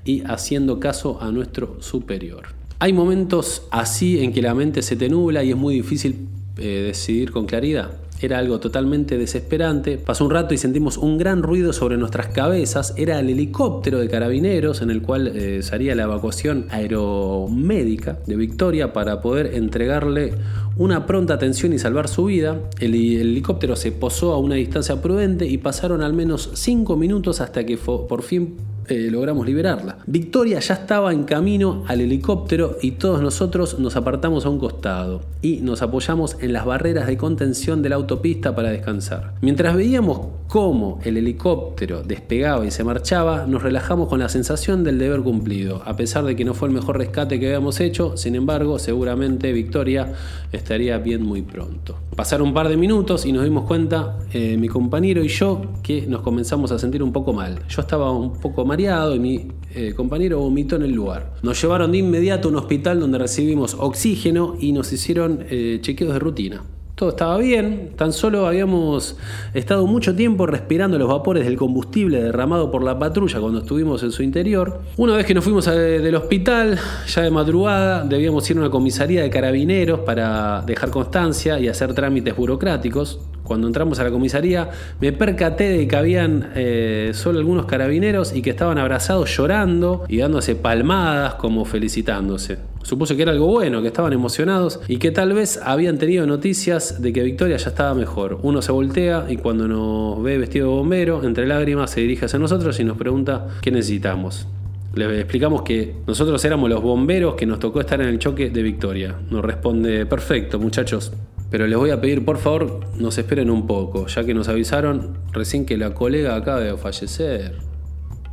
y 0.04 0.22
haciendo 0.24 0.80
caso 0.80 1.22
a 1.22 1.30
nuestro 1.30 1.76
superior. 1.80 2.58
Hay 2.80 2.92
momentos 2.92 3.66
así 3.70 4.22
en 4.22 4.32
que 4.32 4.40
la 4.40 4.54
mente 4.54 4.82
se 4.82 4.94
te 4.94 5.08
nubla 5.08 5.42
y 5.42 5.50
es 5.50 5.56
muy 5.56 5.74
difícil 5.74 6.28
eh, 6.56 6.84
decidir 6.86 7.32
con 7.32 7.46
claridad. 7.46 7.90
Era 8.20 8.38
algo 8.38 8.58
totalmente 8.58 9.16
desesperante. 9.16 9.96
Pasó 9.96 10.24
un 10.24 10.32
rato 10.32 10.52
y 10.52 10.58
sentimos 10.58 10.98
un 10.98 11.18
gran 11.18 11.42
ruido 11.42 11.72
sobre 11.72 11.96
nuestras 11.96 12.28
cabezas. 12.28 12.94
Era 12.96 13.20
el 13.20 13.30
helicóptero 13.30 13.98
de 13.98 14.08
carabineros 14.08 14.82
en 14.82 14.90
el 14.90 15.02
cual 15.02 15.28
eh, 15.28 15.62
se 15.62 15.74
haría 15.74 15.94
la 15.94 16.04
evacuación 16.04 16.66
aeromédica 16.70 18.18
de 18.26 18.34
Victoria 18.34 18.92
para 18.92 19.20
poder 19.20 19.54
entregarle 19.54 20.34
una 20.76 21.06
pronta 21.06 21.34
atención 21.34 21.72
y 21.72 21.78
salvar 21.78 22.08
su 22.08 22.24
vida. 22.24 22.60
El, 22.80 22.94
el 22.94 23.30
helicóptero 23.30 23.76
se 23.76 23.92
posó 23.92 24.32
a 24.32 24.38
una 24.38 24.56
distancia 24.56 25.00
prudente 25.00 25.46
y 25.46 25.58
pasaron 25.58 26.02
al 26.02 26.12
menos 26.12 26.50
5 26.54 26.96
minutos 26.96 27.40
hasta 27.40 27.64
que 27.64 27.76
por 27.76 28.22
fin 28.22 28.56
eh, 28.88 29.08
logramos 29.10 29.46
liberarla. 29.46 29.98
Victoria 30.06 30.60
ya 30.60 30.74
estaba 30.74 31.12
en 31.12 31.24
camino 31.24 31.84
al 31.88 32.00
helicóptero 32.00 32.78
y 32.80 32.92
todos 32.92 33.20
nosotros 33.20 33.78
nos 33.78 33.96
apartamos 33.96 34.46
a 34.46 34.48
un 34.48 34.58
costado 34.58 35.22
y 35.42 35.58
nos 35.58 35.82
apoyamos 35.82 36.36
en 36.40 36.52
las 36.52 36.64
barreras 36.64 37.06
de 37.06 37.16
contención 37.16 37.82
de 37.82 37.90
la 37.90 37.96
autopista 37.96 38.54
para 38.54 38.70
descansar. 38.70 39.34
Mientras 39.40 39.76
veíamos 39.76 40.37
cómo 40.48 40.98
el 41.04 41.18
helicóptero 41.18 42.02
despegaba 42.02 42.66
y 42.66 42.70
se 42.70 42.82
marchaba, 42.82 43.46
nos 43.46 43.62
relajamos 43.62 44.08
con 44.08 44.18
la 44.18 44.30
sensación 44.30 44.82
del 44.82 44.98
deber 44.98 45.20
cumplido. 45.20 45.82
A 45.84 45.94
pesar 45.94 46.24
de 46.24 46.34
que 46.34 46.44
no 46.44 46.54
fue 46.54 46.68
el 46.68 46.74
mejor 46.74 46.96
rescate 46.96 47.38
que 47.38 47.46
habíamos 47.46 47.78
hecho, 47.80 48.16
sin 48.16 48.34
embargo, 48.34 48.78
seguramente 48.78 49.52
Victoria 49.52 50.14
estaría 50.50 50.96
bien 50.98 51.22
muy 51.22 51.42
pronto. 51.42 51.98
Pasaron 52.16 52.48
un 52.48 52.54
par 52.54 52.68
de 52.68 52.78
minutos 52.78 53.26
y 53.26 53.32
nos 53.32 53.44
dimos 53.44 53.64
cuenta, 53.64 54.18
eh, 54.32 54.56
mi 54.56 54.68
compañero 54.68 55.22
y 55.22 55.28
yo, 55.28 55.60
que 55.82 56.06
nos 56.06 56.22
comenzamos 56.22 56.72
a 56.72 56.78
sentir 56.78 57.02
un 57.02 57.12
poco 57.12 57.34
mal. 57.34 57.60
Yo 57.68 57.82
estaba 57.82 58.10
un 58.10 58.40
poco 58.40 58.64
mal 58.64 58.78
y 58.78 59.18
mi 59.18 59.48
eh, 59.74 59.92
compañero 59.94 60.38
vomitó 60.38 60.76
en 60.76 60.82
el 60.82 60.92
lugar. 60.92 61.34
Nos 61.42 61.60
llevaron 61.60 61.92
de 61.92 61.98
inmediato 61.98 62.48
a 62.48 62.50
un 62.52 62.56
hospital 62.56 63.00
donde 63.00 63.18
recibimos 63.18 63.74
oxígeno 63.74 64.56
y 64.58 64.72
nos 64.72 64.92
hicieron 64.92 65.44
eh, 65.50 65.78
chequeos 65.82 66.12
de 66.12 66.18
rutina. 66.18 66.62
Todo 66.98 67.10
estaba 67.10 67.38
bien, 67.38 67.92
tan 67.94 68.12
solo 68.12 68.48
habíamos 68.48 69.16
estado 69.54 69.86
mucho 69.86 70.16
tiempo 70.16 70.48
respirando 70.48 70.98
los 70.98 71.08
vapores 71.08 71.44
del 71.44 71.56
combustible 71.56 72.20
derramado 72.20 72.72
por 72.72 72.82
la 72.82 72.98
patrulla 72.98 73.38
cuando 73.38 73.60
estuvimos 73.60 74.02
en 74.02 74.10
su 74.10 74.24
interior. 74.24 74.80
Una 74.96 75.14
vez 75.14 75.24
que 75.24 75.32
nos 75.32 75.44
fuimos 75.44 75.66
del 75.66 76.14
hospital, 76.16 76.76
ya 77.06 77.22
de 77.22 77.30
madrugada, 77.30 78.02
debíamos 78.02 78.50
ir 78.50 78.56
a 78.56 78.60
una 78.62 78.70
comisaría 78.70 79.22
de 79.22 79.30
carabineros 79.30 80.00
para 80.00 80.62
dejar 80.62 80.90
constancia 80.90 81.60
y 81.60 81.68
hacer 81.68 81.94
trámites 81.94 82.34
burocráticos. 82.34 83.20
Cuando 83.48 83.66
entramos 83.66 83.98
a 83.98 84.04
la 84.04 84.10
comisaría 84.10 84.68
me 85.00 85.10
percaté 85.14 85.70
de 85.70 85.88
que 85.88 85.96
habían 85.96 86.50
eh, 86.54 87.12
solo 87.14 87.38
algunos 87.38 87.64
carabineros 87.64 88.34
y 88.34 88.42
que 88.42 88.50
estaban 88.50 88.76
abrazados 88.76 89.34
llorando 89.34 90.04
y 90.06 90.18
dándose 90.18 90.54
palmadas 90.54 91.36
como 91.36 91.64
felicitándose. 91.64 92.58
Supuse 92.82 93.16
que 93.16 93.22
era 93.22 93.32
algo 93.32 93.46
bueno, 93.46 93.80
que 93.80 93.86
estaban 93.86 94.12
emocionados 94.12 94.80
y 94.86 94.98
que 94.98 95.12
tal 95.12 95.32
vez 95.32 95.58
habían 95.64 95.96
tenido 95.96 96.26
noticias 96.26 97.00
de 97.00 97.10
que 97.10 97.22
Victoria 97.22 97.56
ya 97.56 97.70
estaba 97.70 97.94
mejor. 97.94 98.38
Uno 98.42 98.60
se 98.60 98.70
voltea 98.70 99.24
y 99.30 99.38
cuando 99.38 99.66
nos 99.66 100.22
ve 100.22 100.36
vestido 100.36 100.68
de 100.68 100.74
bombero, 100.74 101.24
entre 101.24 101.46
lágrimas, 101.46 101.90
se 101.90 102.02
dirige 102.02 102.26
hacia 102.26 102.38
nosotros 102.38 102.78
y 102.80 102.84
nos 102.84 102.98
pregunta 102.98 103.46
qué 103.62 103.70
necesitamos. 103.70 104.46
Le 104.94 105.20
explicamos 105.20 105.62
que 105.62 105.94
nosotros 106.06 106.44
éramos 106.44 106.68
los 106.68 106.82
bomberos 106.82 107.34
que 107.34 107.46
nos 107.46 107.60
tocó 107.60 107.80
estar 107.80 107.98
en 108.02 108.08
el 108.08 108.18
choque 108.18 108.50
de 108.50 108.62
Victoria. 108.62 109.14
Nos 109.30 109.42
responde, 109.42 110.04
perfecto 110.04 110.58
muchachos, 110.58 111.12
pero 111.50 111.66
les 111.66 111.78
voy 111.78 111.90
a 111.90 112.00
pedir 112.00 112.24
por 112.24 112.38
favor 112.38 112.80
nos 112.98 113.16
esperen 113.18 113.50
un 113.50 113.66
poco, 113.66 114.06
ya 114.06 114.24
que 114.24 114.34
nos 114.34 114.48
avisaron 114.48 115.18
recién 115.32 115.64
que 115.64 115.76
la 115.76 115.94
colega 115.94 116.36
acaba 116.36 116.60
de 116.60 116.76
fallecer. 116.76 117.56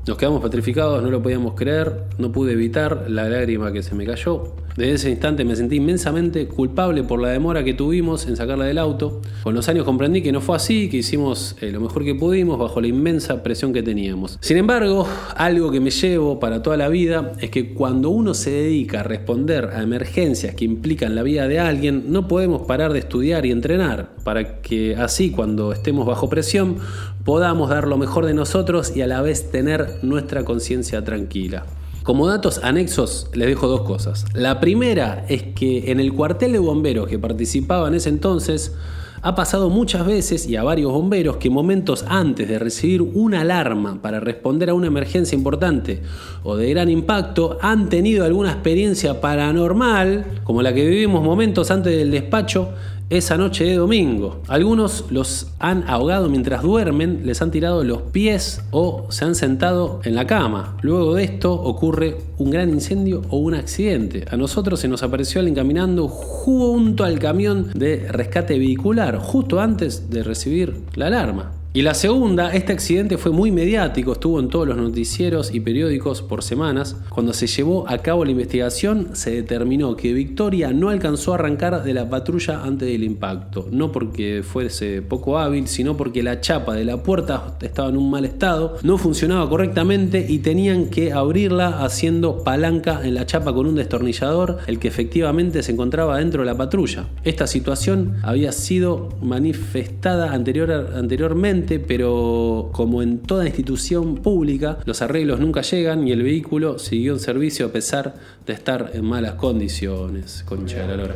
Nos 0.08 0.18
quedamos 0.18 0.44
petrificados, 0.44 1.02
no 1.02 1.10
lo 1.10 1.24
podíamos 1.24 1.56
creer, 1.56 2.04
no 2.18 2.32
pude 2.32 2.54
evitar 2.54 3.10
la 3.10 3.28
lágrima 3.28 3.72
que 3.72 3.82
se 3.82 3.96
me 3.96 4.06
cayó. 4.06 4.56
Desde 4.76 4.94
ese 4.94 5.10
instante 5.10 5.46
me 5.46 5.56
sentí 5.56 5.78
inmensamente 5.78 6.48
culpable 6.48 7.04
por 7.04 7.22
la 7.22 7.30
demora 7.30 7.64
que 7.64 7.74
tuvimos 7.74 8.28
en 8.28 8.36
sacarla 8.36 8.66
del 8.66 8.78
auto. 8.78 9.22
Con 9.42 9.56
los 9.56 9.70
años 9.70 9.86
comprendí 9.86 10.22
que 10.22 10.34
no 10.34 10.42
fue 10.42 10.58
así, 10.58 10.90
que 10.90 10.98
hicimos 10.98 11.56
eh, 11.62 11.72
lo 11.72 11.80
mejor 11.80 12.04
que 12.04 12.14
pudimos 12.14 12.60
bajo 12.60 12.82
la 12.82 12.88
inmensa 12.88 13.42
presión 13.42 13.72
que 13.72 13.82
teníamos. 13.84 14.38
Sin 14.42 14.58
embargo, 14.58 15.08
algo 15.38 15.72
que 15.72 15.80
me 15.80 15.92
llevo 15.92 16.42
para 16.42 16.62
toda 16.62 16.76
la 16.76 16.90
vida 16.90 17.32
es 17.40 17.52
que 17.52 17.74
cuando 17.74 18.10
uno 18.10 18.34
se 18.34 18.52
dedica 18.52 19.00
a 19.00 19.04
responder 19.04 19.70
a 19.74 19.82
emergencias 19.82 20.56
que 20.56 20.66
implican 20.66 21.16
la 21.16 21.24
vida 21.24 21.48
de 21.48 21.62
alguien, 21.62 22.12
no 22.12 22.28
podemos 22.28 22.64
parar 22.64 22.92
de 22.92 23.00
estudiar 23.00 23.46
y 23.46 23.52
entrenar 23.52 24.10
para 24.26 24.60
que 24.62 24.98
así 24.98 25.32
cuando 25.32 25.72
estemos 25.72 26.06
bajo 26.06 26.30
presión 26.30 26.80
podamos 27.24 27.70
dar 27.70 27.88
lo 27.88 27.98
mejor 27.98 28.26
de 28.26 28.34
nosotros 28.34 28.94
y 28.94 29.02
a 29.04 29.08
la 29.08 29.22
vez 29.22 29.52
tener 29.52 30.00
nuestra 30.02 30.44
conciencia 30.44 31.02
tranquila. 31.06 31.66
Como 32.06 32.28
datos 32.28 32.60
anexos 32.62 33.32
les 33.34 33.48
dejo 33.48 33.68
dos 33.68 33.82
cosas. 33.82 34.26
La 34.36 34.60
primera 34.60 35.26
es 35.28 35.42
que 35.42 35.90
en 35.90 36.00
el 36.00 36.14
cuartel 36.14 36.52
de 36.52 36.60
bomberos 36.60 37.08
que 37.08 37.18
participaba 37.18 37.88
en 37.88 37.96
ese 37.96 38.10
entonces, 38.10 38.76
ha 39.24 39.34
pasado 39.34 39.72
muchas 39.72 40.06
veces 40.06 40.48
y 40.48 40.56
a 40.56 40.62
varios 40.62 40.92
bomberos 40.92 41.38
que 41.38 41.50
momentos 41.50 42.06
antes 42.08 42.48
de 42.48 42.60
recibir 42.60 43.02
una 43.02 43.42
alarma 43.42 44.04
para 44.04 44.20
responder 44.20 44.70
a 44.70 44.76
una 44.76 44.86
emergencia 44.86 45.36
importante 45.36 46.04
o 46.44 46.56
de 46.56 46.70
gran 46.70 46.92
impacto 46.92 47.58
han 47.60 47.90
tenido 47.90 48.24
alguna 48.24 48.52
experiencia 48.52 49.20
paranormal, 49.20 50.42
como 50.44 50.62
la 50.62 50.76
que 50.76 50.86
vivimos 50.86 51.24
momentos 51.24 51.72
antes 51.72 51.98
del 51.98 52.12
despacho 52.12 52.70
esa 53.10 53.38
noche 53.38 53.66
de 53.66 53.76
domingo. 53.76 54.42
Algunos 54.48 55.06
los 55.10 55.48
han 55.60 55.88
ahogado 55.88 56.30
mientras 56.30 56.64
duermen, 56.64 57.22
les 57.26 57.42
han 57.42 57.52
tirado 57.52 57.84
los 57.84 58.02
pies 58.02 58.62
o 58.72 59.08
se 59.10 59.26
han 59.26 59.36
sentado 59.36 60.00
en 60.04 60.16
la 60.16 60.26
cama. 60.26 60.78
Luego 60.82 61.16
de 61.16 61.24
esto 61.24 61.54
ocurre 61.54 62.18
un 62.38 62.50
gran 62.50 62.70
incendio 62.70 63.22
o 63.30 63.38
un 63.38 63.54
accidente. 63.56 64.26
A 64.30 64.38
nosotros 64.38 64.80
se 64.80 64.88
nos 64.88 65.04
apareció 65.04 65.40
alguien 65.40 65.56
caminando 65.56 66.08
junto 66.08 67.04
al 67.04 67.20
camión 67.20 67.72
de 67.74 68.08
rescate 68.10 68.58
vehicular, 68.58 69.18
justo 69.18 69.60
antes 69.60 70.10
de 70.10 70.24
recibir 70.24 70.76
la 70.96 71.08
alarma. 71.08 71.52
Y 71.76 71.82
la 71.82 71.94
segunda, 71.94 72.54
este 72.54 72.72
accidente 72.72 73.18
fue 73.18 73.34
muy 73.34 73.52
mediático, 73.52 74.14
estuvo 74.14 74.40
en 74.40 74.48
todos 74.48 74.66
los 74.66 74.78
noticieros 74.78 75.54
y 75.54 75.60
periódicos 75.60 76.22
por 76.22 76.42
semanas. 76.42 76.96
Cuando 77.10 77.34
se 77.34 77.48
llevó 77.48 77.86
a 77.90 77.98
cabo 77.98 78.24
la 78.24 78.32
investigación, 78.32 79.10
se 79.12 79.32
determinó 79.32 79.98
que 79.98 80.14
Victoria 80.14 80.72
no 80.72 80.88
alcanzó 80.88 81.34
a 81.34 81.36
arrancar 81.36 81.84
de 81.84 81.94
la 81.94 82.10
patrulla 82.10 82.64
antes 82.64 82.88
del 82.88 83.04
impacto. 83.04 83.68
No 83.72 83.92
porque 83.92 84.42
fuese 84.42 85.02
poco 85.02 85.38
hábil, 85.38 85.68
sino 85.68 85.98
porque 85.98 86.24
la 86.24 86.40
chapa 86.40 86.76
de 86.76 86.86
la 86.86 87.04
puerta 87.04 87.58
estaba 87.60 87.90
en 87.90 87.98
un 87.98 88.10
mal 88.10 88.24
estado, 88.24 88.78
no 88.84 88.98
funcionaba 88.98 89.50
correctamente 89.50 90.26
y 90.30 90.40
tenían 90.40 90.90
que 90.90 91.12
abrirla 91.12 91.84
haciendo 91.84 92.42
palanca 92.46 93.02
en 93.04 93.16
la 93.16 93.26
chapa 93.26 93.54
con 93.54 93.68
un 93.68 93.76
destornillador, 93.76 94.60
el 94.68 94.80
que 94.80 94.88
efectivamente 94.88 95.62
se 95.62 95.74
encontraba 95.74 96.20
dentro 96.20 96.44
de 96.44 96.46
la 96.46 96.56
patrulla. 96.56 97.10
Esta 97.26 97.48
situación 97.48 98.16
había 98.24 98.54
sido 98.54 99.10
manifestada 99.22 100.32
anterior, 100.32 100.72
anteriormente 100.72 101.65
pero 101.80 102.70
como 102.72 103.02
en 103.02 103.20
toda 103.20 103.46
institución 103.46 104.18
pública, 104.18 104.78
los 104.86 105.02
arreglos 105.02 105.40
nunca 105.40 105.62
llegan 105.62 106.08
y 106.08 106.12
el 106.12 106.24
vehículo 106.24 106.80
siguió 106.80 107.14
en 107.14 107.20
servicio 107.20 107.66
a 107.68 107.70
pesar 107.70 108.16
de 108.46 108.54
estar 108.54 108.92
en 108.94 109.06
malas 109.06 109.34
condiciones. 109.34 110.44
Concha 110.46 110.82
de 110.82 110.88
la 110.88 110.96
lora. 110.96 111.16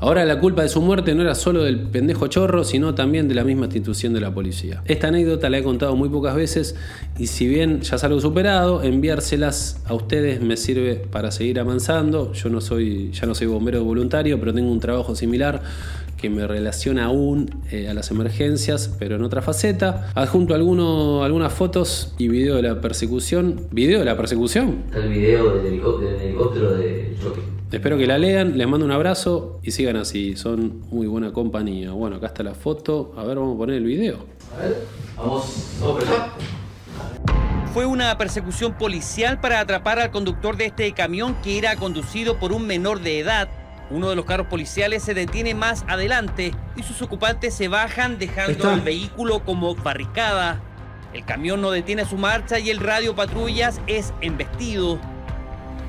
Ahora 0.00 0.24
la 0.24 0.40
culpa 0.40 0.62
de 0.62 0.68
su 0.68 0.80
muerte 0.80 1.14
no 1.14 1.22
era 1.22 1.34
solo 1.34 1.64
del 1.64 1.80
pendejo 1.80 2.28
chorro, 2.28 2.64
sino 2.64 2.94
también 2.94 3.28
de 3.28 3.34
la 3.34 3.44
misma 3.44 3.66
institución 3.66 4.14
de 4.14 4.20
la 4.20 4.32
policía. 4.32 4.82
Esta 4.86 5.08
anécdota 5.08 5.50
la 5.50 5.58
he 5.58 5.62
contado 5.62 5.94
muy 5.96 6.08
pocas 6.08 6.34
veces 6.34 6.74
y 7.18 7.26
si 7.26 7.46
bien 7.46 7.80
ya 7.82 7.96
es 7.96 8.04
algo 8.04 8.20
superado, 8.20 8.82
enviárselas 8.82 9.80
a 9.84 9.94
ustedes 9.94 10.40
me 10.40 10.56
sirve 10.56 10.96
para 10.96 11.30
seguir 11.30 11.60
avanzando. 11.60 12.32
Yo 12.32 12.48
no 12.48 12.60
soy, 12.60 13.10
ya 13.12 13.26
no 13.26 13.34
soy 13.34 13.48
bombero 13.48 13.84
voluntario, 13.84 14.38
pero 14.38 14.54
tengo 14.54 14.70
un 14.70 14.80
trabajo 14.80 15.14
similar 15.14 15.62
que 16.18 16.28
me 16.28 16.46
relaciona 16.46 17.06
aún 17.06 17.62
eh, 17.70 17.88
a 17.88 17.94
las 17.94 18.10
emergencias, 18.10 18.94
pero 18.98 19.16
en 19.16 19.22
otra 19.22 19.40
faceta. 19.40 20.10
Adjunto 20.14 20.54
alguno, 20.54 21.22
algunas 21.24 21.52
fotos 21.52 22.14
y 22.18 22.28
video 22.28 22.56
de 22.56 22.62
la 22.62 22.80
persecución. 22.80 23.68
¿Video 23.70 24.00
de 24.00 24.04
la 24.04 24.16
persecución? 24.16 24.82
Está 24.86 24.98
el 24.98 25.08
video 25.10 25.54
del 25.54 25.66
helicóptero, 25.74 26.74
del 26.74 27.18
choque. 27.22 27.40
Espero 27.70 27.96
que 27.96 28.06
la 28.06 28.18
lean, 28.18 28.58
les 28.58 28.66
mando 28.66 28.84
un 28.84 28.92
abrazo 28.92 29.60
y 29.62 29.70
sigan 29.70 29.96
así, 29.96 30.36
son 30.36 30.82
muy 30.90 31.06
buena 31.06 31.32
compañía. 31.32 31.92
Bueno, 31.92 32.16
acá 32.16 32.26
está 32.26 32.42
la 32.42 32.54
foto, 32.54 33.12
a 33.16 33.24
ver, 33.24 33.36
vamos 33.36 33.54
a 33.54 33.58
poner 33.58 33.76
el 33.76 33.84
video. 33.84 34.18
Vamos, 35.16 35.76
vamos 35.80 36.02
por 36.02 36.02
allá. 36.02 36.32
Fue 37.74 37.84
una 37.84 38.16
persecución 38.16 38.72
policial 38.72 39.40
para 39.40 39.60
atrapar 39.60 39.98
al 39.98 40.10
conductor 40.10 40.56
de 40.56 40.66
este 40.66 40.90
camión 40.92 41.36
que 41.44 41.58
era 41.58 41.76
conducido 41.76 42.38
por 42.38 42.52
un 42.52 42.66
menor 42.66 43.00
de 43.00 43.20
edad. 43.20 43.48
Uno 43.90 44.10
de 44.10 44.16
los 44.16 44.24
carros 44.26 44.46
policiales 44.48 45.02
se 45.02 45.14
detiene 45.14 45.54
más 45.54 45.84
adelante 45.88 46.52
y 46.76 46.82
sus 46.82 47.00
ocupantes 47.00 47.54
se 47.54 47.68
bajan 47.68 48.18
dejando 48.18 48.52
está. 48.52 48.74
el 48.74 48.80
vehículo 48.82 49.40
como 49.44 49.74
barricada. 49.74 50.60
El 51.14 51.24
camión 51.24 51.62
no 51.62 51.70
detiene 51.70 52.04
su 52.04 52.16
marcha 52.18 52.58
y 52.58 52.68
el 52.68 52.80
radio 52.80 53.14
patrullas 53.16 53.80
es 53.86 54.12
embestido. 54.20 54.98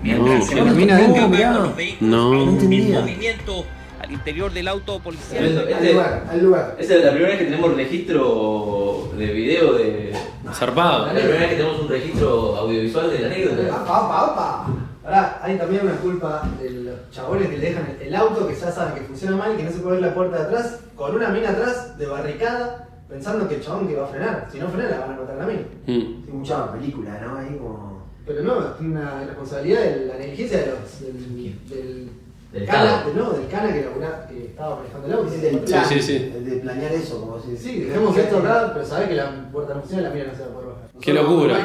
Mientras 0.01 0.45
se 0.47 0.55
la 0.55 0.63
van 0.63 0.77
mina 0.77 0.95
adentro, 0.95 1.15
tocando 1.25 1.37
mirá. 1.37 1.51
los 1.51 1.75
vehículos 1.75 2.09
No. 2.09 2.33
No 2.45 2.51
entendía. 2.51 2.99
movimiento 3.01 3.65
al 4.01 4.11
interior 4.13 4.53
del 4.53 4.69
auto 4.69 4.99
policial. 5.01 5.43
Este- 5.43 5.73
Al 5.73 5.91
lugar, 5.91 6.27
al 6.31 6.41
lugar. 6.41 6.75
Esta 6.79 6.95
es 6.95 7.03
la 7.03 7.11
primera 7.11 7.29
vez 7.31 7.39
que 7.39 7.45
tenemos 7.45 7.75
registro 7.75 9.11
de 9.17 9.25
video 9.33 9.73
de. 9.73 10.13
Zarpado. 10.53 11.07
La 11.07 11.11
primera 11.13 11.39
vez 11.41 11.49
que 11.49 11.55
tenemos 11.57 11.81
un 11.81 11.89
registro 11.89 12.55
audiovisual 12.55 13.11
de 13.11 13.19
la 13.19 13.27
anécdota. 13.27 13.75
¡Apa, 13.75 13.97
apa, 13.97 14.23
apa! 14.31 14.67
Ahora, 15.09 15.39
hay 15.41 15.57
también 15.57 15.81
una 15.87 15.95
culpa 15.95 16.47
de 16.61 16.69
los 16.69 17.09
chabones 17.09 17.49
que 17.49 17.57
le 17.57 17.69
dejan 17.71 17.97
el, 17.99 18.07
el 18.07 18.15
auto 18.15 18.47
que 18.47 18.53
ya 18.53 18.71
saben 18.71 18.93
que 18.93 19.01
funciona 19.07 19.35
mal 19.37 19.53
y 19.53 19.57
que 19.57 19.63
no 19.63 19.71
se 19.71 19.79
puede 19.79 19.95
ver 19.95 20.05
la 20.09 20.13
puerta 20.13 20.37
de 20.37 20.43
atrás, 20.43 20.79
con 20.95 21.15
una 21.15 21.29
mina 21.29 21.49
atrás 21.49 21.97
de 21.97 22.05
barricada, 22.05 22.87
pensando 23.09 23.47
que 23.49 23.55
el 23.55 23.61
chabón 23.63 23.87
que 23.87 23.95
va 23.95 24.03
a 24.05 24.09
frenar. 24.09 24.47
Si 24.51 24.59
no 24.59 24.67
frena, 24.69 24.89
la 24.91 24.99
van 24.99 25.11
a 25.13 25.17
matar 25.21 25.35
a 25.35 25.39
la 25.39 25.45
mina. 25.47 25.61
Mm. 25.87 26.25
Sí, 26.25 26.29
mucha 26.31 26.71
película, 26.73 27.19
¿no? 27.25 27.37
Ahí 27.39 27.57
como. 27.57 28.03
Pero 28.23 28.43
no, 28.43 28.59
es 28.59 28.79
una 28.81 29.23
responsabilidad 29.25 29.81
de 29.81 30.05
la 30.05 30.13
negligencia 30.17 30.59
de 30.59 30.65
los, 30.67 31.01
del, 31.01 31.55
del, 31.69 32.09
Del 32.53 32.65
cana, 32.67 33.03
de- 33.05 33.13
no, 33.15 33.31
del 33.31 33.47
cana 33.47 33.73
que, 33.73 33.81
labura- 33.85 34.27
que 34.29 34.45
estaba 34.45 34.75
manejando 34.75 35.07
el 35.07 35.13
auto. 35.13 35.31
Del 35.31 35.39
Sí, 35.55 35.57
plan, 35.71 35.85
sí, 35.87 36.01
sí. 36.03 36.31
el 36.37 36.45
de 36.47 36.55
planear 36.57 36.91
eso, 36.91 37.19
como 37.21 37.41
si. 37.41 37.57
Sí, 37.57 37.79
dejemos 37.79 38.15
esto 38.15 38.37
acá, 38.37 38.69
pero 38.75 38.85
sabés 38.85 39.07
que 39.09 39.15
la 39.15 39.31
puerta 39.51 39.73
no 39.73 39.79
funciona 39.79 40.01
y 40.03 40.05
la 40.05 40.09
mina 40.13 40.25
no 40.31 40.35
se 40.37 40.41
va 40.43 40.47
a 40.49 40.51
poder 40.53 40.67
bajar. 40.69 40.89
Qué 41.01 41.13
locura. 41.13 41.57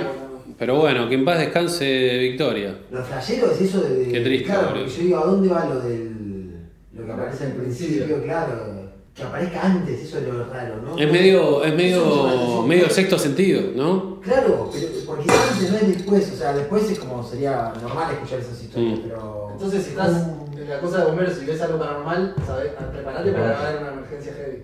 Pero 0.59 0.77
bueno, 0.81 1.09
que 1.09 1.15
en 1.15 1.25
paz 1.25 1.39
descanse 1.39 2.19
Victoria. 2.19 2.77
Lo 2.91 3.03
flashero 3.03 3.51
es 3.51 3.61
eso 3.61 3.81
de. 3.83 4.09
Qué 4.11 4.21
triste, 4.21 4.47
Claro, 4.47 4.69
porque 4.75 4.89
yo 4.91 5.03
digo, 5.03 5.19
¿a 5.19 5.25
dónde 5.27 5.49
va 5.49 5.65
lo 5.67 5.81
del. 5.81 6.51
lo 6.93 7.07
que 7.07 7.13
aparece 7.13 7.45
al 7.47 7.53
principio? 7.53 8.23
Claro. 8.23 8.75
Que 9.15 9.23
aparezca 9.23 9.63
antes, 9.63 10.01
eso 10.03 10.19
es 10.19 10.25
lo 10.27 10.45
raro, 10.51 10.83
¿no? 10.83 10.99
Es 10.99 11.13
medio, 11.13 11.63
es 11.63 11.73
medio, 11.73 12.63
medio 12.67 12.91
sexto 12.91 13.17
sentido, 13.17 13.63
¿no? 13.77 14.21
Claro, 14.21 14.69
pero 14.73 14.89
porque 15.07 15.31
antes 15.31 15.71
no 15.71 15.77
es 15.77 15.87
después, 15.97 16.33
o 16.33 16.37
sea, 16.37 16.53
después 16.53 16.91
es 16.91 16.99
como 16.99 17.23
sería 17.23 17.73
normal 17.81 18.13
escuchar 18.13 18.41
esas 18.41 18.61
historias, 18.61 18.99
Mm. 18.99 19.03
pero. 19.07 19.49
Entonces, 19.53 19.85
si 19.85 19.91
estás 19.91 20.27
en 20.59 20.69
la 20.69 20.81
cosa 20.81 20.99
de 20.99 21.05
bomberos 21.05 21.41
y 21.41 21.47
ves 21.47 21.63
algo 21.63 21.79
paranormal, 21.79 22.35
sabés, 22.45 22.73
preparate 22.73 23.31
porque 23.31 23.41
va 23.41 23.51
a 23.51 23.69
haber 23.69 23.83
una 23.83 23.93
emergencia 23.93 24.33
heavy. 24.35 24.63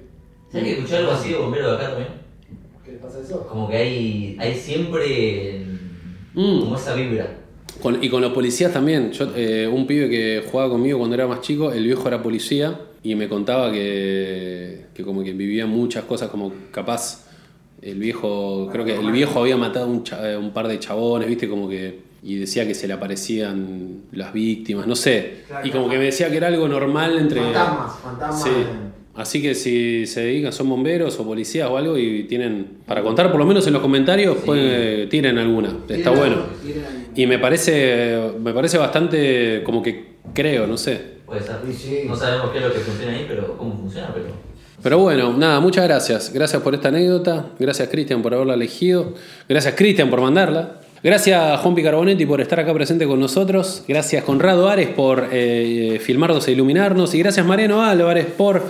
¿Sabes 0.51 0.65
que 0.67 0.73
escuché 0.73 0.97
algo 0.97 1.13
así 1.13 1.29
de 1.33 1.39
bombero 1.39 1.71
de 1.71 1.77
acá 1.77 1.89
también? 1.91 2.09
¿Qué 2.85 2.91
le 2.93 2.99
pasa 2.99 3.19
a 3.19 3.23
eso? 3.23 3.47
Como 3.47 3.69
que 3.69 3.77
hay, 3.77 4.37
hay 4.41 4.55
siempre 4.57 5.65
Mm. 6.35 6.61
como 6.61 6.77
esa 6.77 6.95
vibra. 6.95 7.29
Con- 7.83 8.03
y 8.03 8.09
con 8.09 8.21
los 8.23 8.33
policías 8.33 8.73
también. 8.73 9.13
Yo, 9.13 9.29
eh, 9.37 9.69
un 9.73 9.87
pibe 9.87 10.09
que 10.11 10.45
jugaba 10.51 10.71
conmigo 10.71 10.99
cuando 10.99 11.15
era 11.15 11.27
más 11.27 11.41
chico, 11.41 11.73
el 11.73 11.85
viejo 11.85 12.07
era 12.09 12.23
policía 12.23 12.79
y 13.03 13.15
me 13.15 13.29
contaba 13.29 13.71
que, 13.73 14.87
que 14.95 15.03
como 15.05 15.23
que 15.25 15.33
vivía 15.33 15.67
muchas 15.67 16.05
cosas 16.05 16.29
como 16.31 16.53
capaz 16.73 17.27
el 17.81 17.99
viejo, 17.99 18.69
creo 18.71 18.85
que 18.85 18.95
el 18.97 19.11
viejo 19.11 19.41
había 19.41 19.57
matado 19.57 19.87
un, 19.87 20.05
cha- 20.05 20.31
eh, 20.33 20.37
un 20.37 20.51
par 20.51 20.69
de 20.69 20.79
chabones, 20.79 21.27
viste, 21.29 21.49
como 21.49 21.69
que 21.69 22.11
y 22.23 22.35
decía 22.37 22.67
que 22.67 22.75
se 22.75 22.87
le 22.87 22.93
aparecían 22.93 24.03
las 24.13 24.35
víctimas, 24.35 24.87
no 24.87 24.95
sé. 24.95 25.45
Claro, 25.49 25.67
y 25.67 25.71
como 25.71 25.85
claro. 25.85 25.93
que 25.93 25.99
me 26.01 26.05
decía 26.05 26.29
que 26.31 26.37
era 26.37 26.49
algo 26.49 26.69
normal 26.69 27.17
entre 27.19 27.41
Fantasmas, 27.41 27.99
fantasmas. 28.01 28.43
Sí. 28.43 28.51
Así 29.15 29.43
que 29.43 29.55
si 29.55 30.07
se 30.07 30.21
dedican, 30.23 30.53
son 30.53 30.69
bomberos 30.69 31.19
o 31.19 31.27
policías 31.27 31.69
o 31.69 31.77
algo 31.77 31.99
y 31.99 32.25
tienen 32.25 32.79
para 32.87 33.03
contar, 33.03 33.31
por 33.31 33.41
lo 33.41 33.47
menos 33.47 33.67
en 33.67 33.73
los 33.73 33.83
comentarios, 33.83 34.39
pues, 34.47 35.09
tienen 35.09 35.37
alguna. 35.37 35.75
Está 35.89 36.11
bueno. 36.11 36.45
Y 37.17 37.27
me 37.27 37.39
parece, 37.39 38.33
me 38.41 38.53
parece 38.53 38.79
bastante 38.79 39.63
como 39.65 39.83
que 39.83 40.15
creo, 40.33 40.67
no 40.67 40.77
sé. 40.77 41.21
Puede 41.27 41.43
ser. 41.43 41.57
Sí, 41.67 41.73
sí. 41.73 42.03
No 42.07 42.17
sabemos 42.17 42.51
qué 42.51 42.59
es 42.59 42.65
lo 42.65 42.73
que 42.73 42.81
funciona 42.81 43.13
ahí, 43.13 43.27
pero 43.29 43.57
cómo 43.57 43.77
funciona, 43.77 44.11
pero. 44.15 44.51
Pero 44.83 44.99
bueno, 44.99 45.37
nada, 45.37 45.61
muchas 45.61 45.85
gracias. 45.85 46.33
Gracias 46.33 46.63
por 46.63 46.75
esta 46.75 46.89
anécdota. 46.89 47.51
Gracias 47.59 47.89
Cristian 47.89 48.23
por 48.23 48.33
haberla 48.33 48.55
elegido. 48.55 49.15
Gracias 49.47 49.75
Cristian 49.75 50.09
por 50.09 50.23
mandarla. 50.23 50.81
Gracias 51.03 51.61
Juan 51.61 51.75
Picarbonetti 51.75 52.25
por 52.25 52.41
estar 52.41 52.61
acá 52.61 52.73
presente 52.73 53.07
con 53.07 53.21
nosotros. 53.21 53.85
Gracias 53.87 54.25
Conrado 54.25 54.69
Ares 54.69 54.89
por 54.89 55.29
eh, 55.33 56.01
filmarnos 56.03 56.49
e 56.49 56.53
iluminarnos. 56.53 57.15
Y 57.15 57.19
gracias 57.19 57.45
Mariano 57.45 57.83
Álvarez 57.83 58.27
por 58.27 58.63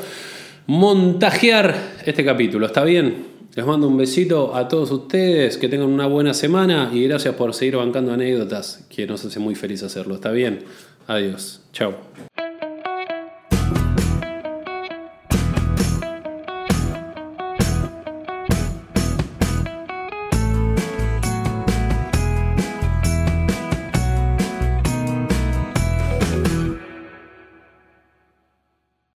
montajear 0.66 1.74
este 2.04 2.24
capítulo. 2.24 2.66
¿Está 2.66 2.84
bien? 2.84 3.30
Les 3.54 3.66
mando 3.66 3.88
un 3.88 3.96
besito 3.96 4.54
a 4.54 4.68
todos 4.68 4.90
ustedes. 4.90 5.56
Que 5.56 5.68
tengan 5.68 5.88
una 5.88 6.06
buena 6.06 6.34
semana. 6.34 6.90
Y 6.92 7.04
gracias 7.04 7.34
por 7.34 7.52
seguir 7.54 7.76
bancando 7.76 8.12
anécdotas. 8.12 8.86
Que 8.88 9.06
nos 9.06 9.24
hace 9.24 9.40
muy 9.40 9.54
feliz 9.54 9.82
hacerlo. 9.82 10.14
¿Está 10.14 10.30
bien? 10.30 10.60
Adiós. 11.06 11.62
Chao. 11.72 11.94